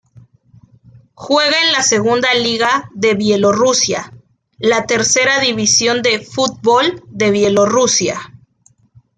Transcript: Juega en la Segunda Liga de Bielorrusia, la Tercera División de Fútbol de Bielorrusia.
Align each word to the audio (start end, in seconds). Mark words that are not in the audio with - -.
Juega 1.13 1.61
en 1.63 1.73
la 1.73 1.83
Segunda 1.83 2.33
Liga 2.33 2.89
de 2.95 3.13
Bielorrusia, 3.13 4.11
la 4.57 4.87
Tercera 4.87 5.39
División 5.39 6.01
de 6.01 6.19
Fútbol 6.21 7.03
de 7.09 7.29
Bielorrusia. 7.29 8.19